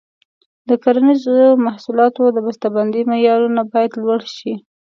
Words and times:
د 0.69 0.71
کرنیزو 0.83 1.35
محصولاتو 1.65 2.23
د 2.35 2.37
بسته 2.45 2.67
بندۍ 2.75 3.01
معیارونه 3.11 3.61
باید 3.73 3.91
لوړ 4.01 4.19
شي. 4.35 4.53